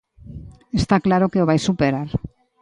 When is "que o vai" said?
1.31-1.59